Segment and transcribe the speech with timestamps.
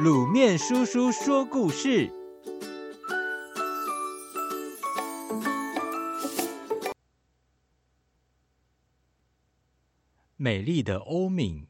[0.00, 2.10] 卤面叔叔说故事：
[10.36, 11.66] 美丽的欧敏。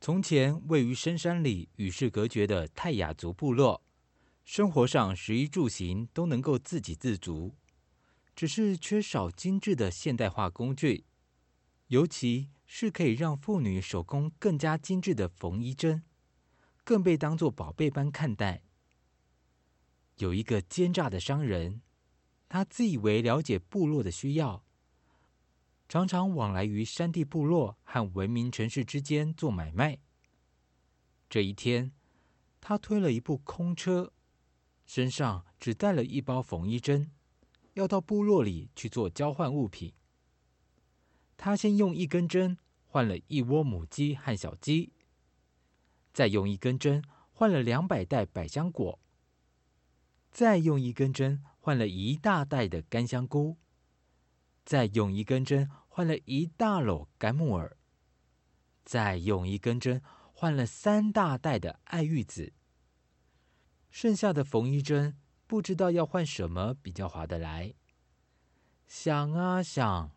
[0.00, 3.82] 从前，位于深山里、与世隔绝的泰雅族部落，
[4.44, 7.56] 生活上食衣住行都能够自给自足，
[8.36, 11.04] 只是缺少精致的现代化工具，
[11.88, 12.50] 尤其。
[12.74, 16.04] 是可以让妇女手工更加精致的缝衣针，
[16.84, 18.62] 更被当作宝贝般看待。
[20.16, 21.82] 有一个奸诈的商人，
[22.48, 24.64] 他自以为了解部落的需要，
[25.86, 29.98] 常常往来于山地部落和文明城市之间做买卖。
[31.28, 31.92] 这一天，
[32.58, 34.14] 他推了一部空车，
[34.86, 37.10] 身上只带了一包缝衣针，
[37.74, 39.92] 要到部落里去做交换物品。
[41.36, 42.56] 他先用一根针
[42.92, 44.92] 换了一窝母鸡和小鸡，
[46.12, 49.00] 再用一根针换了两百袋百香果，
[50.30, 53.56] 再用一根针换了一大袋的干香菇，
[54.66, 57.78] 再用一根针换了一大篓干木耳，
[58.84, 60.02] 再用一根针
[60.34, 62.52] 换了三大袋的爱玉子。
[63.88, 67.72] 剩下的缝衣针不知道要换什么比较划得来，
[68.86, 70.12] 想啊想。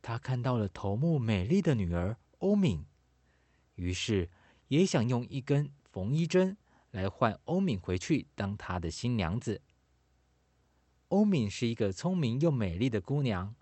[0.00, 2.84] 他看到了头目美丽的女儿欧敏，
[3.74, 4.30] 于是
[4.68, 6.56] 也想用一根缝衣针
[6.90, 9.60] 来换欧敏回去当他的新娘子。
[11.08, 13.54] 欧敏是一个聪明又美丽的姑娘，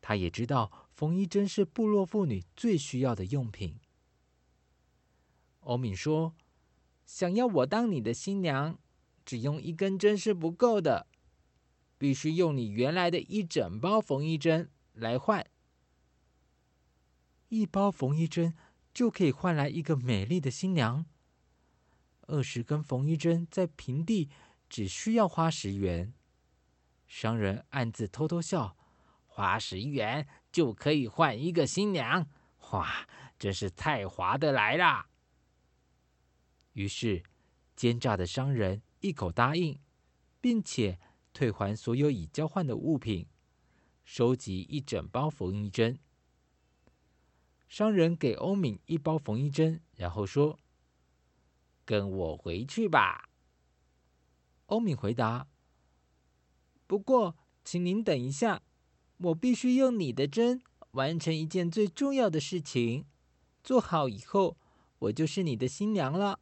[0.00, 3.78] 她也知道缝衣针是部落妇女最需要的用品。
[5.60, 6.34] 欧敏说
[7.04, 8.78] ：“想要我当你的新娘，
[9.24, 11.06] 只用一根针是不够的，
[11.98, 15.46] 必须用你原来的一整包缝衣针。”来换
[17.48, 18.54] 一包缝衣针，
[18.94, 21.04] 就可以换来一个美丽的新娘。
[22.22, 24.30] 二十根缝衣针在平地
[24.68, 26.14] 只需要花十元。
[27.06, 28.76] 商人暗自偷偷笑，
[29.26, 32.26] 花十元就可以换一个新娘，
[32.70, 33.06] 哇，
[33.38, 35.08] 真是太划得来啦。
[36.72, 37.22] 于是，
[37.76, 39.78] 奸诈的商人一口答应，
[40.40, 40.98] 并且
[41.34, 43.26] 退还所有已交换的物品。
[44.04, 45.98] 收集一整包缝衣针，
[47.68, 50.58] 商人给欧敏一包缝衣针，然后说
[51.86, 53.28] ：“跟我回去吧。”
[54.66, 55.46] 欧敏回答
[56.86, 58.62] ：“不过，请您等一下，
[59.18, 60.60] 我必须用你的针
[60.92, 63.06] 完成一件最重要的事情。
[63.62, 64.58] 做好以后，
[64.98, 66.40] 我就是你的新娘了。”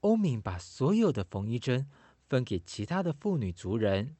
[0.00, 1.86] 欧敏把所有的缝衣针
[2.26, 4.16] 分给其他的妇女族人，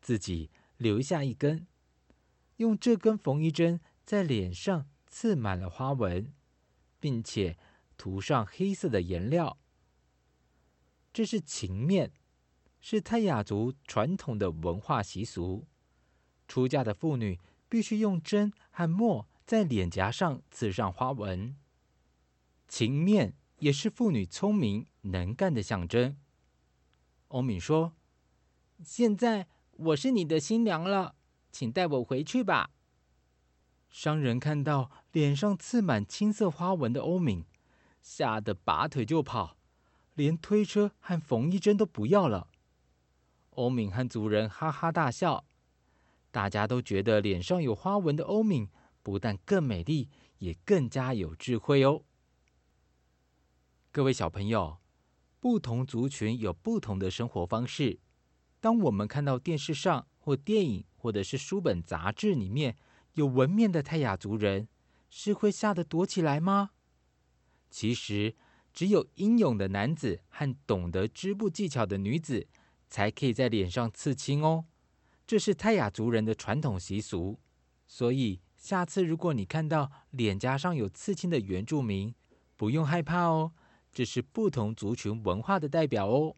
[0.00, 0.50] 自己。
[0.82, 1.68] 留下一根，
[2.56, 6.34] 用这根缝衣针在脸上刺满了花纹，
[6.98, 7.56] 并且
[7.96, 9.58] 涂上黑色的颜料。
[11.12, 12.12] 这是情面，
[12.80, 15.68] 是泰雅族传统的文化习俗。
[16.48, 17.38] 出嫁的妇女
[17.68, 21.56] 必须用针和墨在脸颊上刺上花纹。
[22.66, 26.16] 情面也是妇女聪明能干的象征。
[27.28, 27.94] 欧敏说
[28.82, 29.46] ：“现在。”
[29.84, 31.16] 我是你的新娘了，
[31.50, 32.70] 请带我回去吧。
[33.90, 37.44] 商人看到脸上刺满青色花纹的欧敏，
[38.00, 39.56] 吓得拔腿就跑，
[40.14, 42.48] 连推车和缝衣针都不要了。
[43.50, 45.44] 欧敏和族人哈哈大笑，
[46.30, 48.68] 大家都觉得脸上有花纹的欧敏
[49.02, 52.02] 不但更美丽，也更加有智慧哦。
[53.90, 54.78] 各位小朋友，
[55.40, 57.98] 不同族群有不同的生活方式。
[58.62, 62.76] 当我们看到电视上或电影，或者是书本杂志里面
[63.14, 64.68] 有纹面的泰雅族人，
[65.10, 66.70] 是会吓得躲起来吗？
[67.68, 68.36] 其实，
[68.72, 72.46] 只有英勇的男子和懂得织布技巧的女子，
[72.88, 74.66] 才可以在脸上刺青哦。
[75.26, 77.40] 这是泰雅族人的传统习俗。
[77.88, 82.14] 所以，下次如果你看到脸颊上有刺青的原住民，
[82.56, 83.52] 不用害怕哦，
[83.92, 86.36] 这是不同族群文化的代表哦。